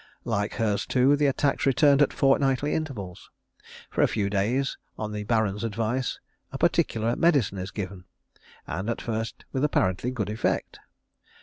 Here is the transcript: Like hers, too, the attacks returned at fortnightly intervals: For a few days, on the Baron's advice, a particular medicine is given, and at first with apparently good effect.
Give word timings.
Like 0.25 0.55
hers, 0.55 0.87
too, 0.87 1.15
the 1.15 1.27
attacks 1.27 1.67
returned 1.67 2.01
at 2.01 2.11
fortnightly 2.11 2.73
intervals: 2.73 3.29
For 3.91 4.01
a 4.01 4.07
few 4.07 4.31
days, 4.31 4.75
on 4.97 5.11
the 5.11 5.25
Baron's 5.25 5.63
advice, 5.63 6.19
a 6.51 6.57
particular 6.57 7.15
medicine 7.15 7.59
is 7.59 7.69
given, 7.69 8.05
and 8.65 8.89
at 8.89 8.99
first 8.99 9.45
with 9.51 9.63
apparently 9.63 10.09
good 10.09 10.31
effect. 10.31 10.79